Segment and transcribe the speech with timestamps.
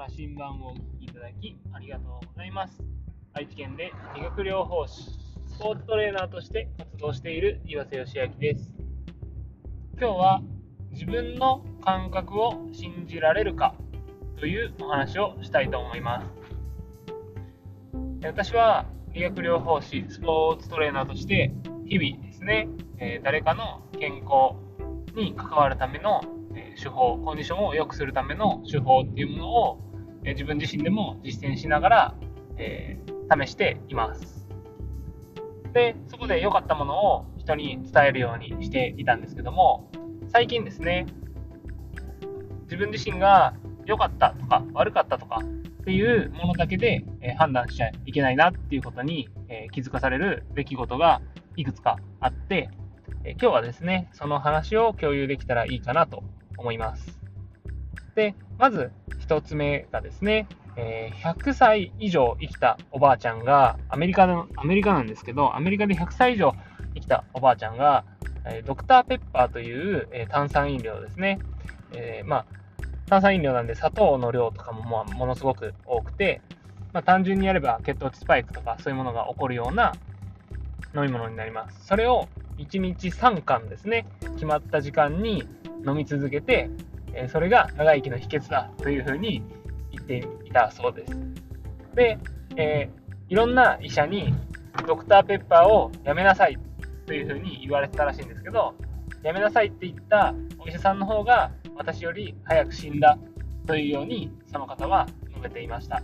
[0.00, 2.82] 羅針盤をお聞きいただきありがとうございます。
[3.34, 5.10] 愛知県で理学療法士、
[5.46, 8.72] スポーツトレーナーとして活動している岩瀬義明です。
[9.98, 10.40] 今日は
[10.90, 13.74] 自分の感覚を信じられるか
[14.38, 16.26] というお話をしたいと思います。
[18.24, 21.52] 私は理学療法士、スポーツトレーナーとして
[21.84, 24.56] 日々ですね、え誰かの健康
[25.14, 26.22] に関わるための
[26.80, 29.89] 手法、コンディションを良くするための手法っていうものを、
[30.24, 32.14] え自分自身でも実践しながら、
[32.56, 34.48] えー、試しています。
[35.72, 39.90] で、そこで良かったものを人に伝えるようにしていたんですけども、
[40.28, 41.06] 最近ですね、
[42.64, 43.54] 自分自身が
[43.86, 45.40] 良かったとか悪かったとか
[45.80, 51.22] っていうものだけで、え判断しちゃいけないなっていうことに、え気づかされる出来事が
[51.56, 52.70] いくつかあって、
[53.24, 56.22] え今日はですね、その話を共有できたらいいかなと
[56.58, 57.20] 思います。
[58.14, 58.92] で、まず
[59.30, 66.54] 1つ目がですね、えー、100歳以上生きたおばあちゃんが、アメリカの、アメリカなんですけど、アメリカで100歳以上
[66.94, 68.04] 生きたおばあちゃんが、
[68.44, 71.38] えー、ドクターペッパーという、え、炭酸飲料ですね。
[71.92, 72.46] えまあ、
[73.06, 76.40] 炭酸飲料なんで砂糖の量とかも、まあ、ものすごく多くて、
[76.92, 79.92] まあ、単純にやれば血糖値スパイクとかそういうものが起こるような
[80.94, 81.86] 飲み物になります。
[81.86, 85.44] それを1日3缶ですね、決まった時間に
[85.86, 86.70] 飲み続けて、
[87.14, 89.42] えそれが長生きの秘訣だというふうに
[89.92, 91.16] 言っていたそうです。
[91.94, 92.18] で、
[92.56, 94.34] えー、いろんな医者に
[94.86, 96.58] ドクターペッパーをやめなさい
[97.06, 98.74] というふうに言われてたらしいんですけど、
[99.22, 103.18] やめなさいって言ったお医者さんの方が私より早く死んだ
[103.66, 106.02] というようにその方は述べていました。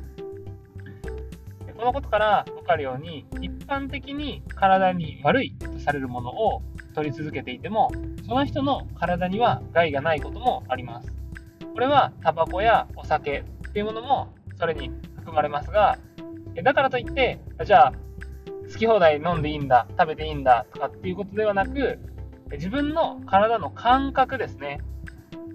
[1.77, 6.63] このことから分かるように一般的に体に悪いとされるものを
[6.95, 7.91] 取り続けていても
[8.27, 11.13] その人の体には害がないこともあります
[11.73, 15.99] これはタバコやお酒っていうものもそれに含まれますが
[16.63, 17.93] だからといってじゃあ
[18.73, 21.99] 好き放題飲んでいいんだ食べていいんだとかっていうことではなく
[22.53, 24.81] 自分の体の感覚ですね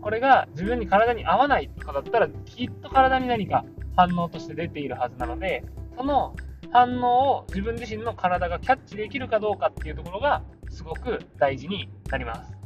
[0.01, 3.65] これが自分に体に合わないとかだったらきっと体に何か
[3.95, 5.63] 反応として出ているはずなので
[5.97, 6.35] その
[6.71, 12.60] 反応を自分自身の体がキャッチできるかどうかっていうところがすごく大事になります。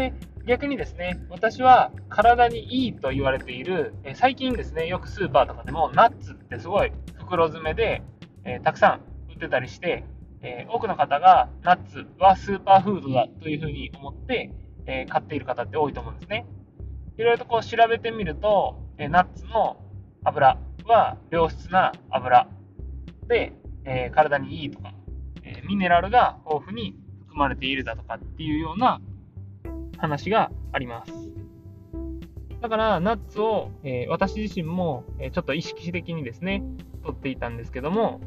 [0.00, 0.14] で
[0.46, 8.02] 逆にですね、私は体にいいと言われている、え最近ですね、よくスーパーとかでもナッツってすごい袋詰めで、
[8.44, 10.04] えー、たくさん売ってたりして、
[10.40, 14.50] えー、多くの方がナッツはスーパーフードだというふうに思って、
[14.86, 16.46] えー、買っている方って多いと思うんですね。
[17.18, 19.76] いろいろとこう調べてみると、えナッツの
[20.24, 22.48] 油は良質な油
[23.28, 23.52] で、
[23.84, 24.94] え体にいいとか、
[25.42, 29.02] えミネラルが豊富に含まれているだとかっていうような
[30.00, 31.12] 話があります。
[32.60, 36.62] だから、ナッツを、えー、私自身も、え、ちょっと意識的にですね、
[37.02, 38.20] 取っていたんですけども、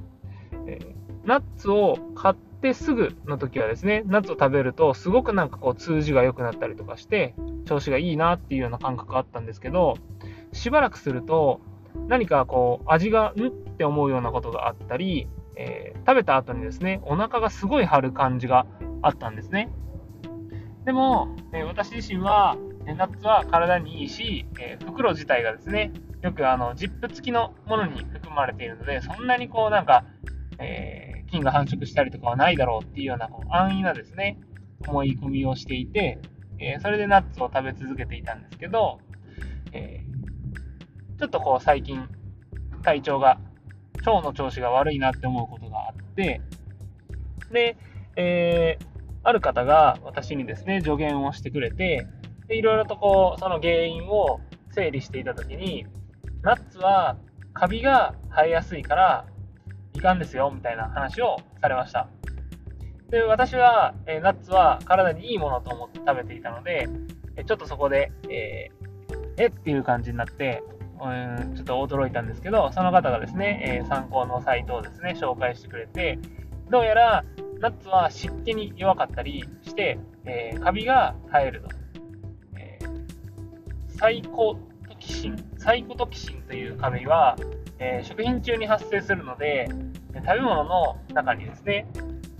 [0.65, 7.35] えー、ナッツを買ってすぐの時はですね、ナッツを食べると、すごくなんかこう、通じが良くなったりとかして、
[7.65, 9.95] 調子がいいなっていうような感覚があったんですけど、
[10.51, 11.61] しばらくすると、
[12.07, 18.65] 何かこう、味がんって思うようなことがあったり、えー、食べた後にですね、お腹がすごい張る感じが
[19.03, 19.71] あったんですね。
[20.85, 30.05] でも、え、私自身は、ナッツは体にいいし、え、袋自体がですね、よくあのジップ付きのものに含まれているので、そんなにこうなんか、
[30.59, 34.37] え菌が繁殖したりとかはないだろうっていうようなこう安易なですね、
[34.87, 36.19] 思い込みをしていて、
[36.59, 38.99] えそれでナッツを食べ続けていたんですけど、
[39.71, 40.01] え
[41.17, 42.07] ちょっとこう最近
[42.83, 43.39] 体調が
[44.05, 46.41] 腸の調子が悪いなって思うことがあって、
[47.51, 47.77] で、
[48.15, 48.92] えー、
[49.23, 52.07] ある方が私にですね、助言をしてくれて、
[52.47, 54.41] でいろいろとこう、その原因を
[54.71, 55.85] 整理していたときに、
[56.41, 57.17] ナッツは
[57.53, 59.25] カビが生えやすいから
[59.93, 62.09] いかんですよ、みたいな話をされました。
[63.09, 66.89] で、私は、え、ナッツは体にいいものと思って食べていたので、
[67.45, 70.63] ちょっとそこで、えー、えっていう感じになって、
[70.99, 76.17] うん、ちょっと驚いたんですけど、その方がですね、えー、参考のサイトをですね、紹介してくれて、
[76.69, 77.23] どうやら
[77.63, 81.69] ナッツは湿気に弱かったりして、えー、カビが生えると。
[82.57, 84.57] えー、サイコ
[84.89, 87.37] トキシン、サイコトキシンというカビは、
[87.79, 89.69] えー、食品中に発生するので、
[90.13, 91.87] 食べ物の中にですね、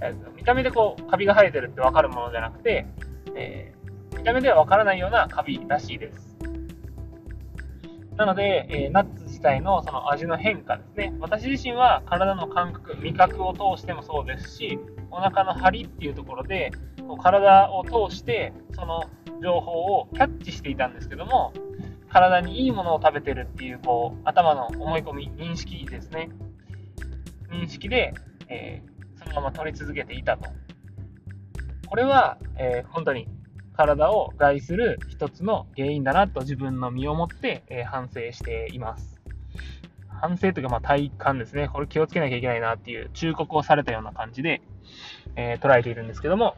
[0.02, 2.86] えー、見た目でこうカビが生えてるってわかるものじゃなくて、
[3.34, 6.36] えー、見た目ではわからないようなカビらしいです。
[8.18, 11.16] なので、えー、ナッツ自体のその味の変化ですね。
[11.22, 14.78] 私自身は体の感覚、味覚を通してもそうですし、
[15.13, 16.71] お腹の張りっていうところで、
[17.07, 19.04] こう体を通してその
[19.42, 21.54] 情報をキャッチしていたんですけども、
[22.10, 26.30] 体にいいものを食べてるっていうこう頭の思い込み認識ですね。
[27.51, 28.15] 認識で、
[28.50, 30.50] えー、そのまま取り続けていたと。
[31.88, 33.27] これは、えー、本当に
[33.74, 39.12] 体を害する一つの原因だなと自分の身をもって、えー、反省しています。
[40.24, 41.68] 反省というかまあ体感ですね。
[41.68, 44.62] これ気をつけなきゃいけないなっていう忠告をされたような感じで、
[45.36, 46.56] え捉えているんですけども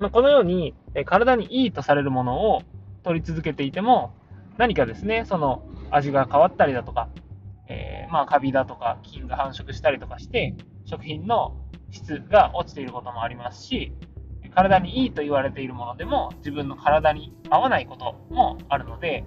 [0.00, 2.62] まあ、このように、え体にいいとされるものを
[3.02, 4.14] 取り続けていても、
[4.56, 7.10] 何かですね、その味が変わったりだとか、
[7.68, 10.54] えー、まあ、カビだとか菌が繁殖したりとかして、
[10.86, 11.54] 食品の
[11.90, 13.92] 質が落ちていることもありますし、
[14.54, 19.24] 体にいいと言われているものでも自分の体に合わないこともあるので、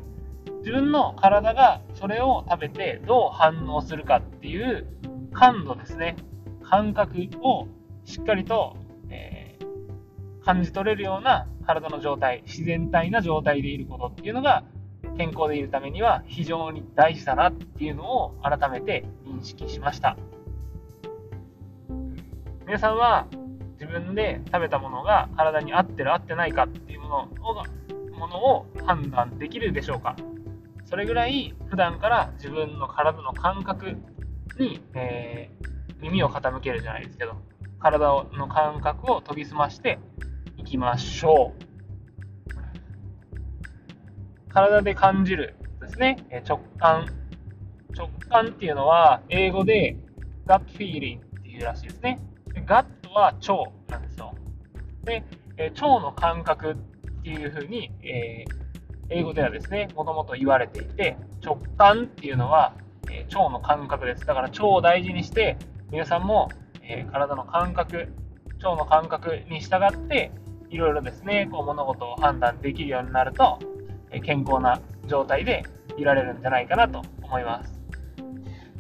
[0.64, 4.88] 自分の体がそれを食べてどう反応するかっていう
[5.34, 6.16] 感度ですね、
[6.64, 7.68] 感覚を
[8.06, 8.78] しっかりと
[9.10, 9.58] え
[10.46, 14.64] 感じ取れるような体の状態、自然体な状態でいることっていうのが、
[15.18, 20.18] 健康でいるためには非常に大事だなっていうのを改めて認識しました。
[22.66, 23.28] 皆さんは
[23.74, 27.28] 自分で食べたものが体に合ってる合ってないかっていうものを
[28.18, 30.16] ものを判断できるでしょうか？
[30.86, 33.98] それぐらい普段から自分の体の感覚
[34.60, 37.36] に、えー、耳を傾けるじゃないですけど
[37.80, 40.00] 体の感覚を研ぎ澄まして
[40.58, 41.74] いきましょう。
[44.54, 47.06] 体で感じるですね、え直感。
[47.96, 49.98] 直感っていうのは、英語で
[50.48, 52.20] gut feeling っていうらしいですね。
[52.66, 53.54] ガットは腸
[53.90, 54.34] なんですよ。
[55.04, 55.24] で、
[55.58, 56.76] え腸の感覚っ
[57.24, 58.63] ていうふうに、えー、
[59.14, 62.74] 英語ではですね、もともと言われていて、直感っていうのは、
[63.12, 64.26] えー、腸の感覚です。
[64.26, 65.58] だから腸を大事にして、
[65.92, 66.50] 皆さんも、
[66.82, 68.10] えー、体の感覚、
[68.64, 70.32] 腸の感覚に従って、
[70.70, 73.60] いろいろですね、こう物事を判断できるようになると
[74.14, 75.64] え、健康な状態で
[75.98, 77.82] いられるんじゃないかなと思います。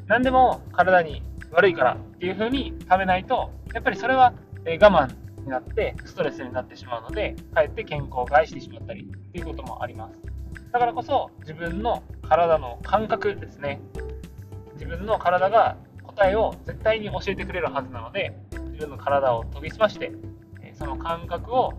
[0.07, 4.33] 何でも体に悪いからっていう風に食べないと、やっぱりそれは
[4.65, 10.22] え我慢になってストレスになってしまうので、かえって健康を害してしまったりっていうこともあります。
[10.73, 13.79] だからこそ自分の体の感覚ですね。
[14.73, 18.35] 自分の体が答えを絶対に教えてくれるはずなので、
[18.71, 20.11] 自分の体を研ぎ澄まして
[20.75, 21.73] その感覚を、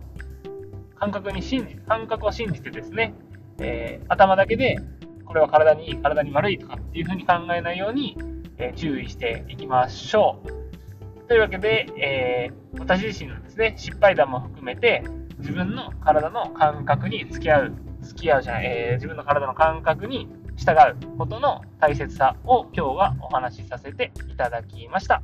[0.96, 3.14] 感覚に信じ、感覚を信じてですね、
[3.58, 4.78] えー、頭だけで、
[5.24, 8.16] これは体にいい、体に悪いとかっていうふうに考えないように、
[8.58, 11.28] えー、注意していきましょう。
[11.28, 15.02] というわけで、えー、私自身のですね、失敗談も含めて、
[15.38, 17.74] 自分の体の感覚に付き合う、
[18.04, 25.22] 付き合うじゃない、えー、自分の体の感覚に従うことの大切さを今日はお話しさせていただきました。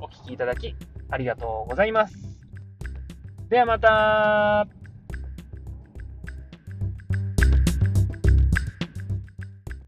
[0.00, 0.74] お聴きいただき
[1.10, 2.14] ありがとうございます。
[3.48, 4.81] ではまた